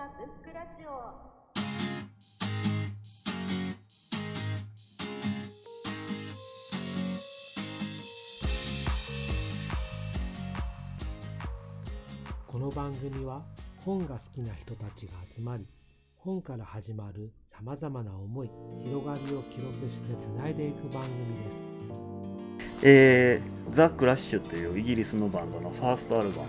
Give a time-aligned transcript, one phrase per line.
[0.00, 0.90] 塚ブックラジオ
[12.46, 13.42] この番組は
[13.84, 15.66] 本が好きな人たちが集まり
[16.16, 18.50] 本から始まるさまざまな思い
[18.82, 21.10] 広がりを記録してつないでいく番組
[21.44, 22.86] です。
[22.86, 26.48] えー、ザ・クラッシュというイギリスのバンドのファーストアルバム、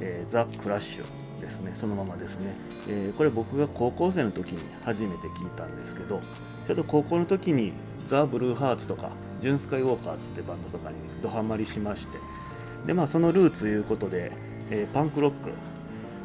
[0.00, 2.52] えー、ザ・クラッシュですねそのままですね、
[2.88, 6.20] えーこれ僕が高校生の時に初めて聞いたんですけど
[6.66, 7.72] ちょっと高校の時に
[8.08, 12.18] ザ・ブルーハーツとかジュン・スカイ・ウォーカーズってバンドとかにドハマりしまして
[12.86, 14.32] でまあそのルーツいうことで、
[14.70, 15.50] えーパンクロック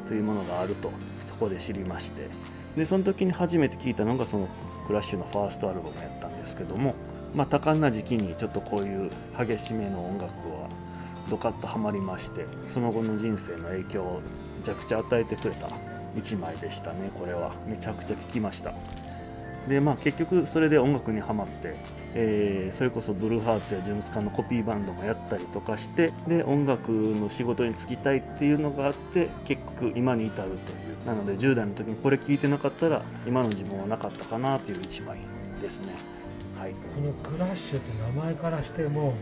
[0.08, 0.92] というものがあると
[1.28, 2.28] そこで知りまして
[2.76, 4.48] でその時に初めて聞いたのがその
[4.88, 6.96] クラッシュのファーストアルバムやったんですけども
[7.36, 10.68] まあ多感な時期にちょっとこういう激しめの音楽は
[11.30, 14.22] ドカッとはまりましてその後の人生の影響
[14.62, 15.68] めちゃくちゃ与えてくれた。
[16.16, 17.52] 一枚でしたねこれは。
[17.68, 18.74] めちゃくちゃ聴きました。
[19.68, 21.76] でまあ結局それで音楽にはまって、
[22.14, 31.08] えーそれこそブルーハーツやジュンスカンのコピーバンドもやったりとかしてで音楽の仕事に就きたいっていうのがあって結局今に至るという。
[31.08, 35.18] なので10代の時にこれ聞いてなかったら今の自分はなかったかなという一枚
[35.60, 35.94] ですね。
[36.60, 36.72] はい。
[36.72, 39.16] このクラッシュって名前からしても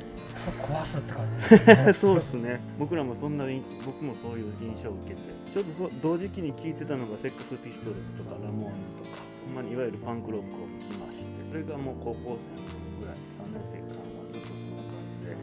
[0.61, 1.93] 壊すって感じですね。
[1.99, 2.59] そうですね。
[2.77, 5.29] 僕らもそんな印僕もそういう印象を受けて。
[5.51, 9.21] ちょっとそ同時期に聴いてたのがセックスピストルズとかラモーンズとか。
[9.45, 11.29] ほんまにいわゆるパンクロックを聴きまして。
[11.49, 15.35] それがもう高校生の頃ぐらい3年生間はずっとそんな感じで、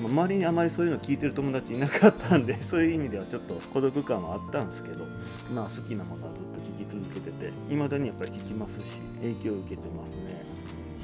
[0.00, 5.04] まあ周りにあまりそういうの聞いてる友達いなかったんで そういう意味ではちょっと孤独感はあったんですけど
[5.52, 10.42] まあ好きなものはずっと聴き続けてていまだにやっぱり聴きますし影響を受けてますね。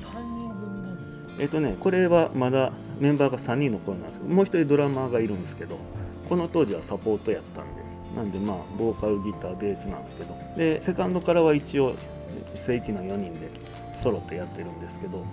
[0.01, 0.62] 3人組なんですよ
[1.39, 5.79] えっとね、これはまだメンバーが3人の頃なんですけどもう一人ドラマーがいるんですけど
[6.29, 7.83] この当時はサポートやったんで
[8.15, 11.95] なんでまあボーカルギターベースなんですけどでセカンドからは一応
[12.55, 13.49] 正規の4人で
[13.97, 15.25] ソロってやってるんですけど、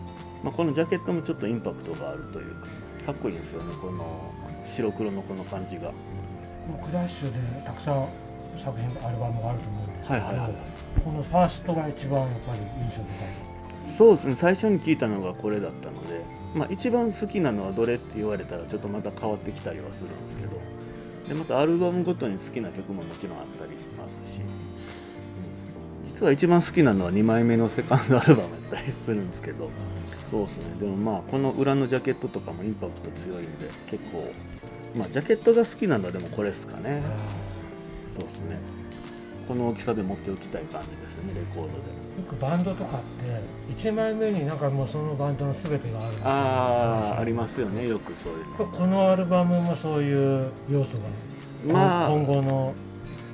[0.43, 2.67] まあ、このジャケットもちょっとインパクトがあるというか
[3.07, 4.31] かっこいいですよねこの
[4.65, 5.91] 白黒のこの感じが。
[6.85, 8.07] クラッシュでたくさん
[8.63, 10.53] 作品アルバムがあると思うんですけど、はいはいはい。
[11.03, 13.58] このファーストが一番やっぱり印象深い
[13.97, 14.35] そうですね。
[14.35, 16.23] 最初に聞いたのがこれだったので、
[16.55, 20.57] まあ、一番好きなのはどれって言われたらちょっとまた変わってきたりはするんですけど
[21.27, 24.41] でまたアルバムごとに好きな曲ももちろんあったりしますし、
[26.05, 29.69] 実は一番好きなのは2枚目のセカンドアルバムやったりするんですけど
[30.31, 30.75] そうですね。
[30.79, 34.31] でもまあこの裏のジャケットとかもインパクト強いんで結構
[34.95, 37.03] まあジャケットが好きなんだでもこれですかね。
[38.17, 38.57] そうですね。
[39.49, 41.73] この大きさで持っておきたい感じですねレコードで。
[41.73, 43.01] よくバンドとかっ
[43.71, 51.03] て1枚目になんかもうそのバンドの全てがあるああありますよねよくそういうこのアルバムもそういう要素が、
[51.73, 52.73] まあ今後の。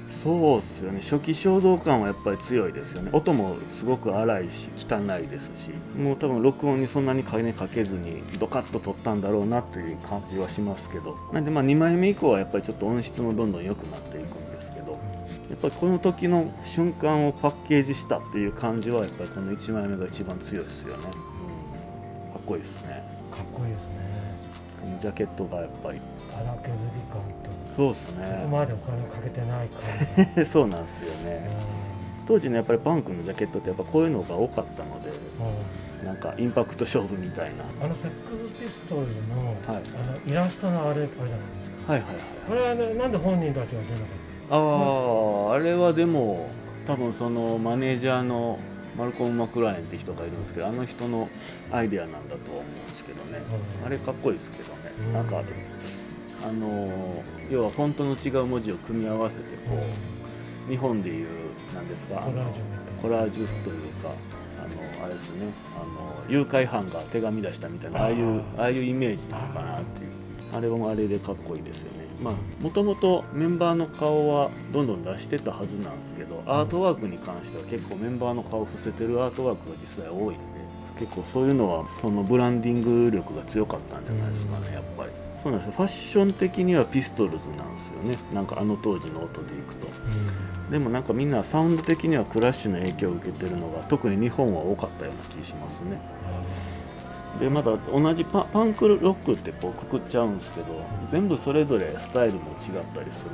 [0.08, 1.02] そうっすよね。
[1.02, 3.10] 初期衝動感はやっぱり強いですよね。
[3.12, 5.72] 音もすごく荒いし汚いですし。
[6.00, 11.18] もう多分録音にそんなに金かけずにドカッと撮ったんだろうなという感じはしますけど。
[11.34, 14.98] なんでまあ2枚目以降はやっぱりちょっと音質もどんどん良くなっていくんですけど
[15.50, 23.04] やっぱりこの時の瞬間をパッケージしたっていう感じはやっぱりこの1枚目が一番強いですよね、うん、かっこいいですね。
[23.32, 23.96] かっこいいですね。
[24.82, 26.02] このジャケットがやっぱり。
[26.34, 31.50] 荒削り感とそうですそこねまでお金をかけてない感じ そうなんですよね。
[32.28, 35.12] 当時のやっぱりパンクのジャケットってやっぱこういうのが多かったので
[36.02, 36.06] うん。
[36.06, 37.64] なんかインパクト勝負みたいな。
[37.86, 38.18] あのセック
[38.56, 39.84] スピストルズの,、はい。
[39.94, 41.94] あのイラストのあれあれじゃないですか。
[41.94, 44.60] はいはいはいこれは、ね、なんで本人たちが出なかっああ
[45.56, 46.50] あれはでも
[46.86, 48.60] 多分そのマネージャーの
[48.98, 51.30] マルコム・マクライアンって人がいるんですけどあの人の
[51.72, 53.42] アイデアなんだとは思うんですけどね。
[53.80, 53.86] うん。
[53.86, 54.92] あれかっこいいですけどね。
[55.08, 55.14] うん。
[55.14, 55.42] なんか
[56.44, 59.78] あの要はフォントの違う文字を組み合わせてたこ
[60.68, 61.28] う日本でいう
[61.74, 63.02] なんですかコラージュみたいな。
[63.02, 64.12] コラージュというか
[64.62, 65.48] あのあれですね。
[65.82, 70.25] あの誘拐犯が手紙出したみたいなああいうああいうイメージなのかなっていう
[70.56, 72.06] あれもあれでかっこいいですよね。
[72.22, 80.38] まあもともとメンバーの顔はどんどん出してたはずなんですけどアートワークに関しては結構メンバーの顔を伏せてるアートワークが実際多いんで
[80.98, 85.12] 結構そういうのはそのブランディング力が強かったんじゃないですかねやっぱり。
[85.44, 85.74] そうなんですよ。
[85.76, 88.18] ファッション的にはピストルズなんですよね。
[88.34, 89.88] なんかあの当時の音でいくと。
[90.72, 96.00] でもなんかみんなサウンド的にはクラッシュの影響を受けてるのが特に日本は多かったような気しますね
[97.40, 100.68] でまた同じパパンクロックってこうくくっちゃうんですけど
[101.12, 103.32] 全部それぞれスタイルも違ったりする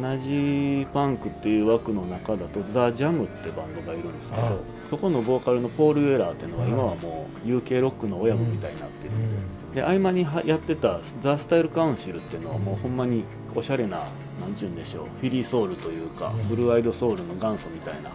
[0.00, 4.60] ので同じパンクっていう枠の中だとザ・ジャムってバンドがいるんですけど
[4.90, 9.74] そこのボーカルのポール・ウェラーっていうのは今はもう UK ロックの親分みたいになってるん。
[9.74, 13.24] でで合間にはやってたザ・スタイル・カウンシルっていうのはもうほんまに
[13.56, 14.04] おしゃれな
[14.40, 18.10] 何て言うんでしょうフィリーソウルというかブルーアイドソウルの元祖みたいな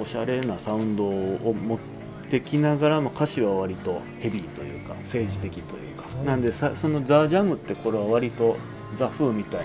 [0.00, 1.78] おしゃれなサウンドを持っ
[2.34, 8.56] てきながらも歌詞は割とヘビーというか政治的というかなんでさそのザ・ジャムってこれは割と
[8.94, 9.60] ザ・フーみたい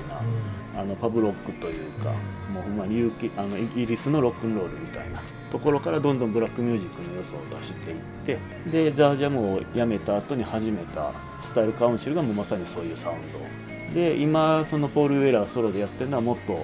[0.76, 2.12] なあのパブロックというか
[2.54, 5.22] もうほんまに勇気あのイギリスのロックンロールみたいな
[5.52, 8.38] ところからどんどんブラックミュージックの要素を出していって
[8.72, 11.12] でザ・ジャムをやめた後に始めた
[11.44, 13.94] スタイルカウンシルがもうまさにそういうサウンド。
[13.96, 16.64] で今そのポール・ウェラーソロでやってるのはもっと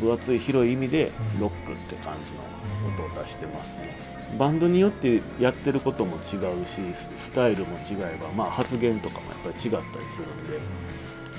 [0.00, 4.16] 分厚い広い意味でロックって感じの音を出してますね。
[4.38, 6.80] バンドによってやってることも違うし
[7.16, 10.58] スタイルも違えば、まあ、発言とかもやっぱり違ったりするんで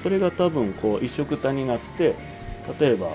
[0.02, 2.16] それが多分こう一緒くたになって
[2.80, 3.10] 例えば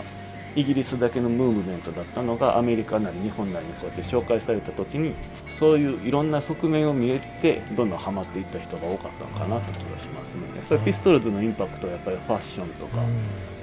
[0.55, 5.15] イギリスだけのムーブメントだったのがアメリカなり日本なりにこうやって紹介された時に
[5.59, 10.43] そういういろんな側面を見えてどんどんハマっていった人が多かったのかなって気がしますね。
[10.57, 12.99] やっぱりピストルズのインパクトはやっぱりファッションとか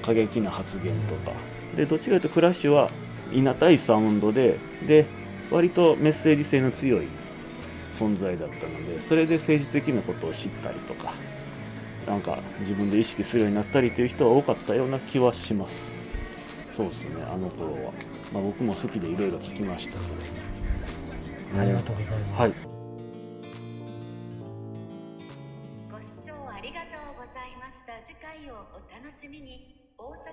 [0.01, 1.31] 過激な発言とか
[1.75, 2.89] でどっちかというとクラッシュは
[3.31, 4.57] いなたいサウンドで
[4.88, 5.06] で
[5.51, 7.07] 割とメッセージ性の強い
[7.94, 11.13] 存在だったのでそれで政治的なことを知ったりとか
[12.07, 15.99] なんか自分で意識するようになったりという人は多かったような気はします。
[16.80, 17.92] そうですねあの頃は、
[18.31, 19.98] まあ、僕も好きでいろいろ聞きました。
[19.98, 22.54] ありがとうございます、はい。
[25.92, 28.02] ご視聴ありがとうございました。
[28.02, 29.76] 次回をお楽しみに。
[29.98, 30.24] 大阪ブッ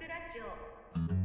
[0.00, 0.38] クラジ
[1.14, 1.17] オ